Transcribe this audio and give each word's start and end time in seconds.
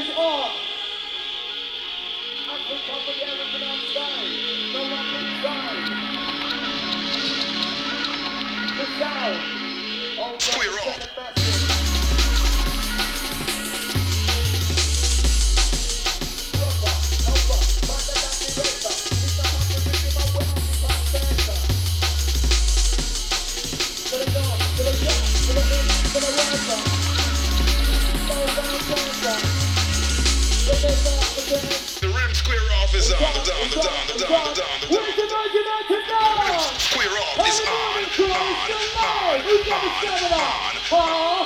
is 0.00 0.16
on. 0.16 0.50
At 2.48 2.60
the 2.68 2.76
top 2.86 3.08
of 3.08 3.14
the 3.16 3.24
outside. 3.66 4.30
The 8.78 8.86
sound. 8.98 9.40
We're 10.58 10.78
off. 10.80 11.39
Queer 36.90 37.10
off 37.18 37.42
is 37.44 37.60
on, 37.60 38.04
on, 38.20 38.38
on, 38.96 39.40
on, 40.92 41.00
on. 41.00 41.39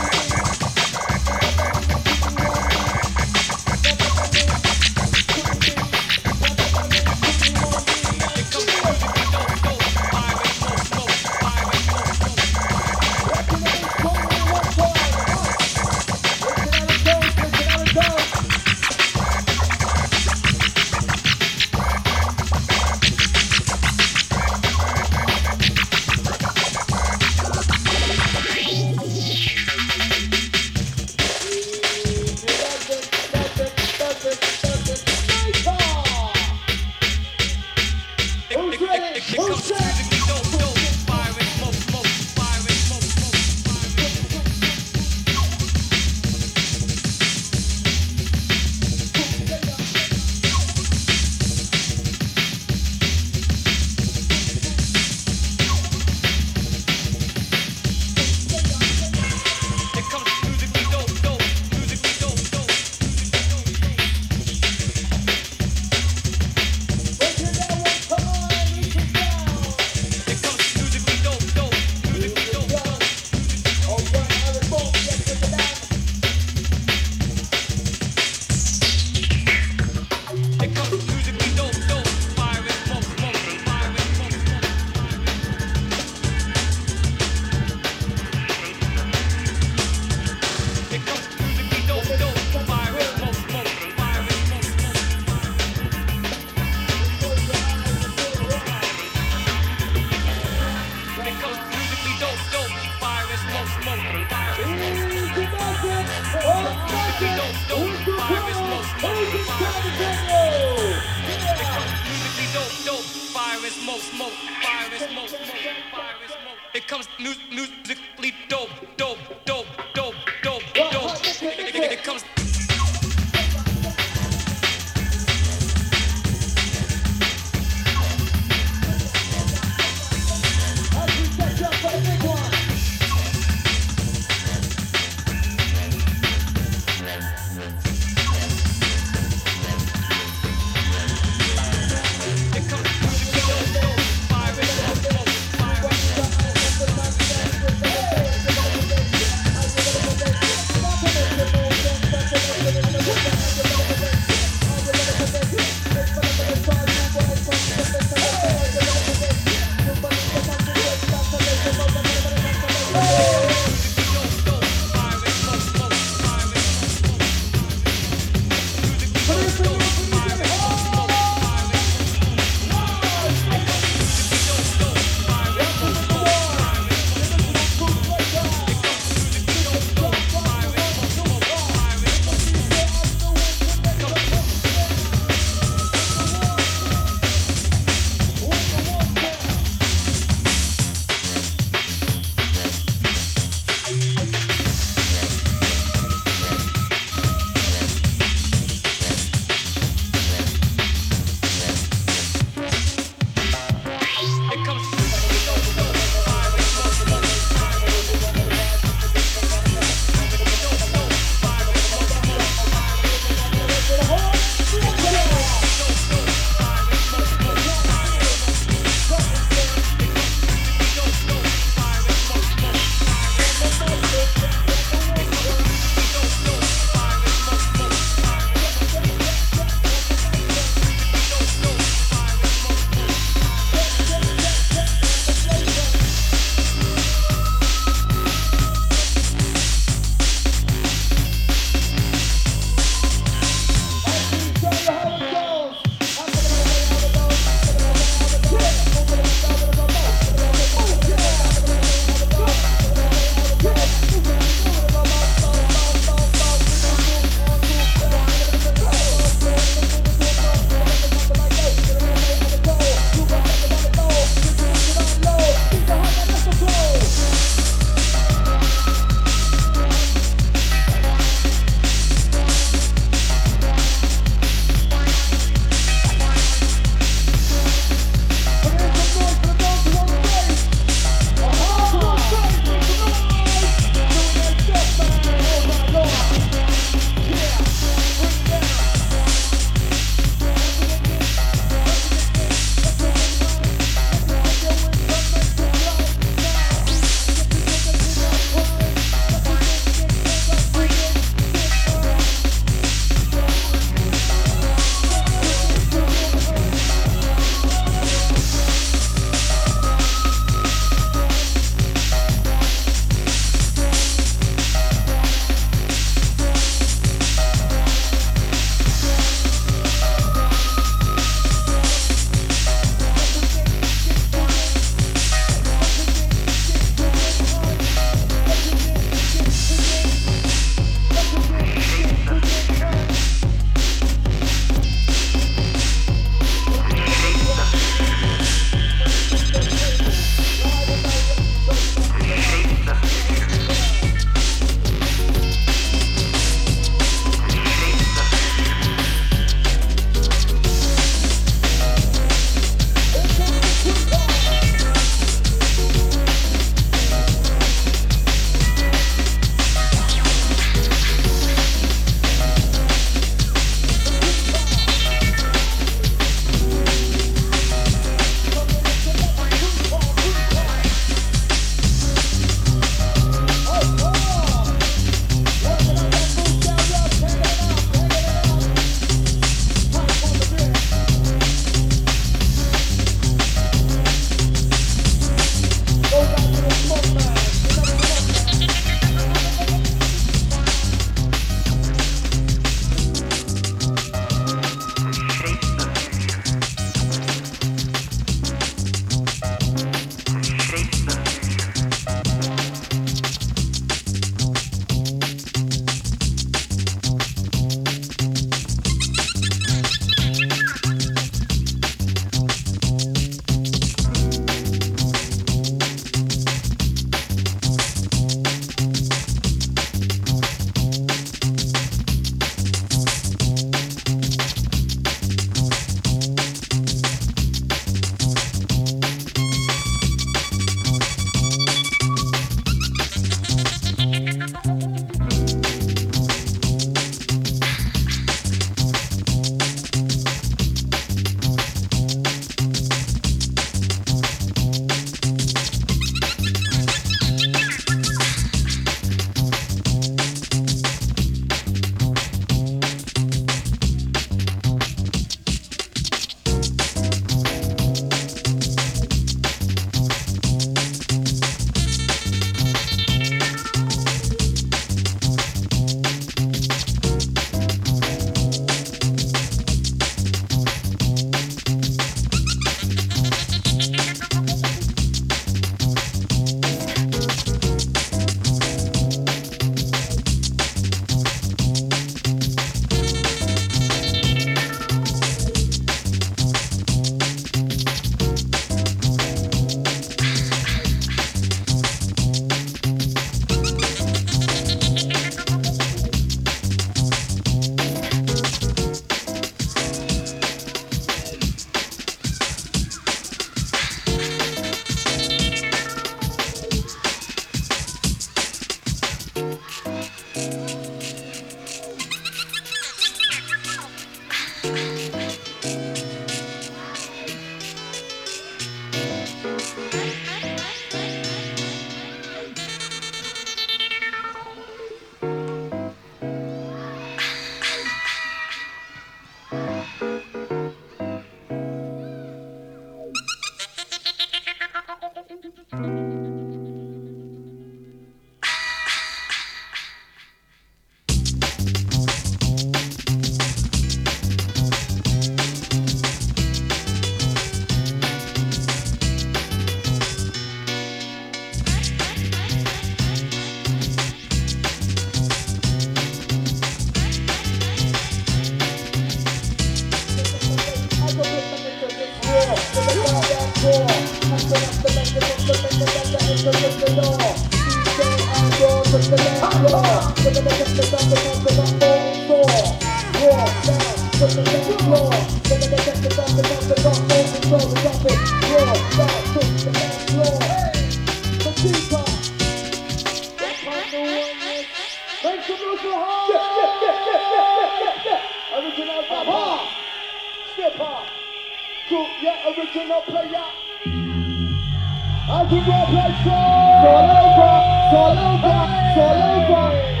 Solo 596.21 597.19
rock, 597.37 597.89
solo 597.91 598.25
rock, 598.41 598.69
solo 598.93 599.27
rock. 599.47 600.00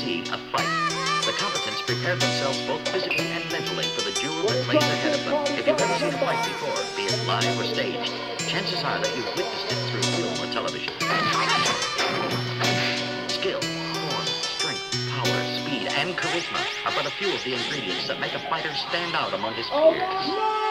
see 0.01 0.21
a 0.21 0.37
fight. 0.49 0.65
The 1.25 1.33
combatants 1.37 1.81
prepared 1.85 2.19
themselves 2.19 2.59
both 2.65 2.87
physically 2.89 3.27
and 3.27 3.45
mentally 3.51 3.85
for 3.93 4.01
the 4.01 4.17
duel 4.19 4.47
that 4.47 4.67
lays 4.67 4.81
ahead 4.81 5.13
of 5.13 5.23
them. 5.25 5.45
If 5.59 5.67
you've 5.67 5.79
ever 5.79 5.93
seen 5.99 6.07
a 6.07 6.17
fight 6.17 6.43
before, 6.43 6.81
be 6.97 7.03
it 7.03 7.27
live 7.27 7.59
or 7.59 7.65
staged, 7.65 8.11
chances 8.49 8.83
are 8.83 8.97
that 8.99 9.15
you've 9.15 9.29
witnessed 9.37 9.71
it 9.71 9.77
through 9.91 10.01
film 10.01 10.33
or 10.41 10.51
television. 10.51 10.93
Skill, 13.29 13.61
form, 13.61 14.25
strength, 14.57 14.89
power, 15.13 15.39
speed, 15.61 15.85
and 15.93 16.17
charisma 16.17 16.65
are 16.87 16.93
but 16.97 17.05
a 17.05 17.11
few 17.11 17.29
of 17.31 17.43
the 17.43 17.53
ingredients 17.53 18.07
that 18.07 18.19
make 18.19 18.33
a 18.33 18.39
fighter 18.49 18.73
stand 18.89 19.13
out 19.13 19.35
among 19.35 19.53
his 19.53 19.67
peers. 19.69 20.70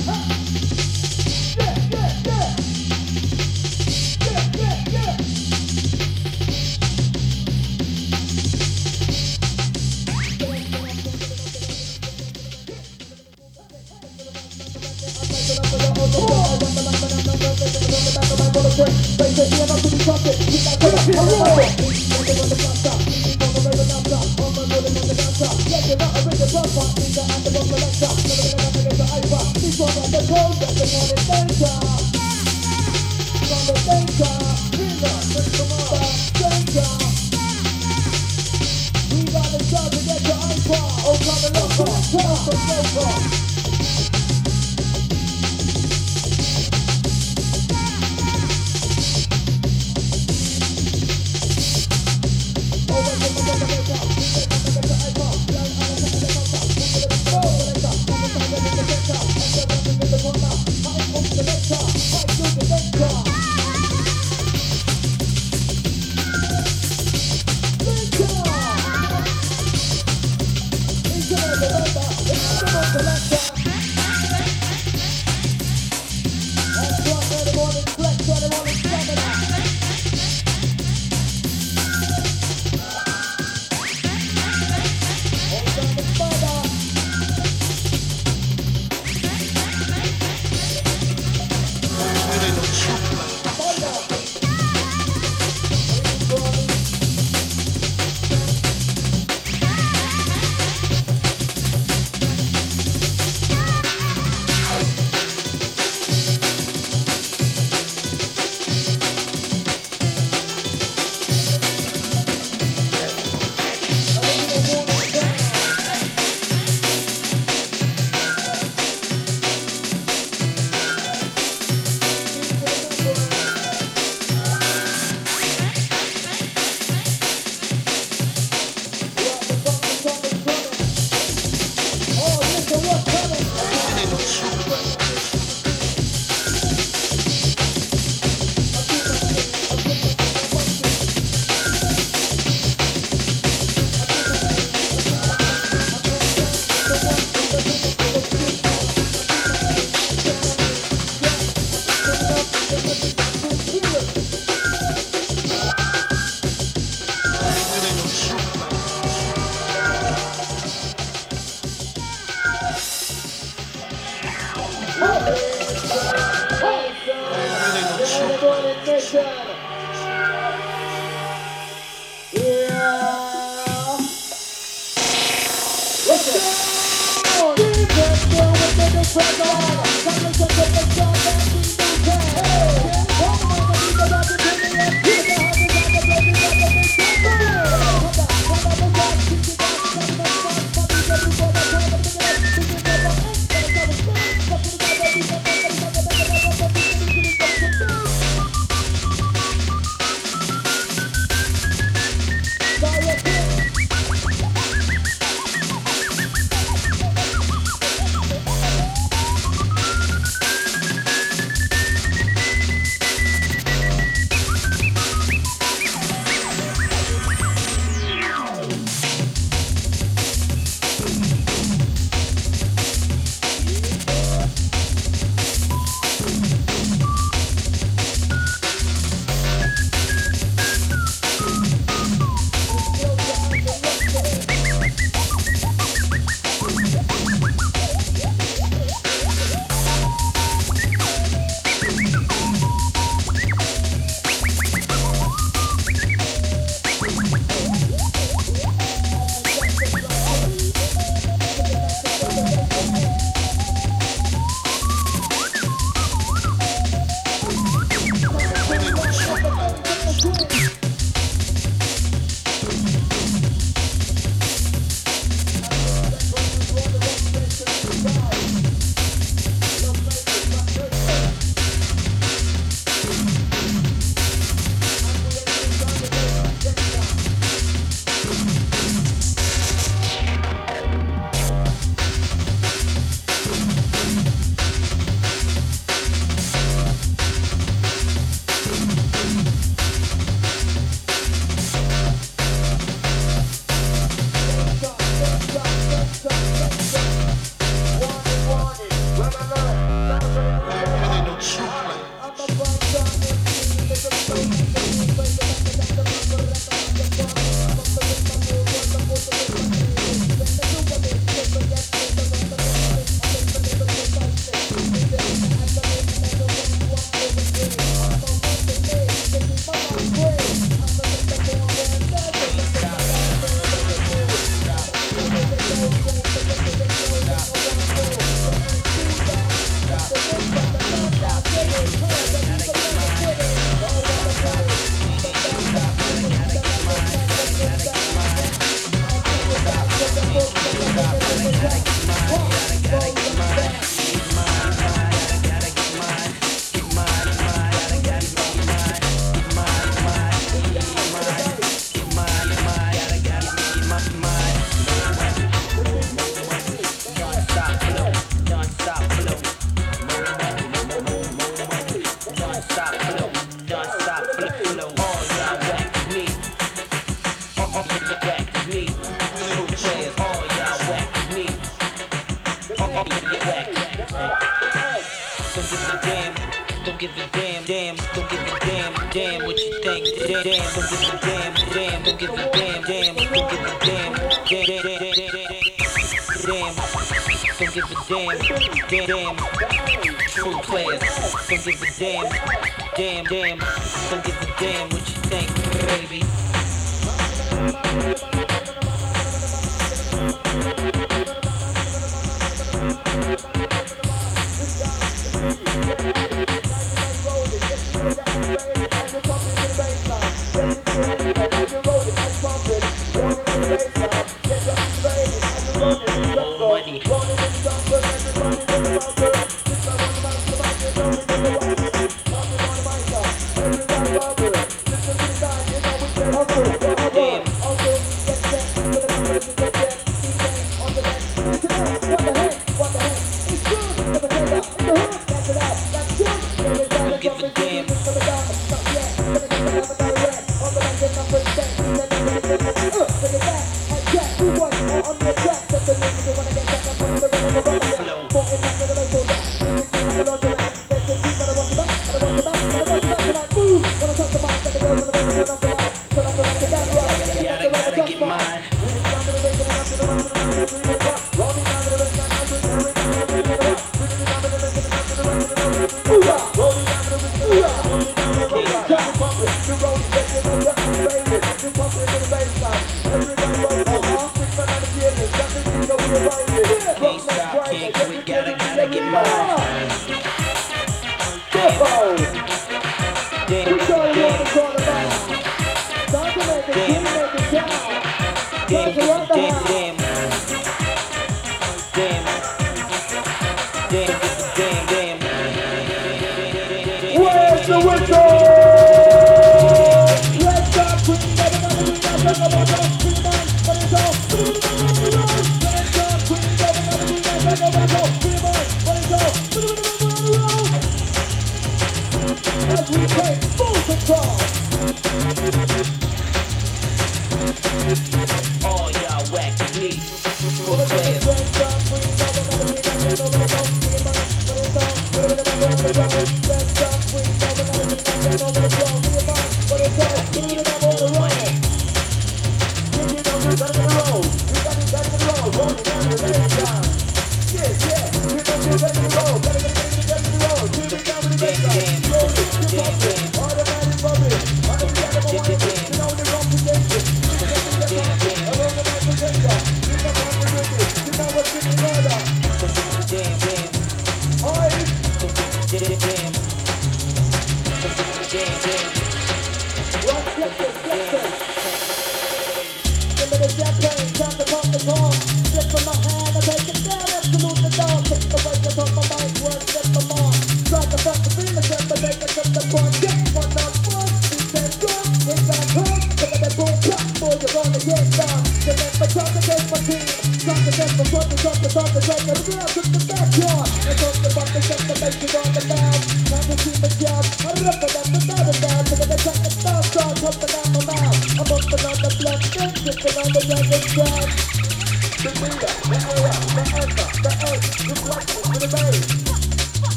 jam, 558.31 558.47
jam. 558.63 559.00